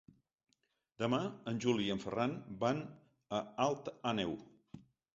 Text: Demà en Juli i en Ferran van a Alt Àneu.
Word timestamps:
Demà 1.03 1.19
en 1.51 1.61
Juli 1.67 1.87
i 1.89 1.93
en 1.97 2.03
Ferran 2.05 2.35
van 2.65 2.83
a 3.41 3.45
Alt 3.71 3.97
Àneu. 4.15 4.39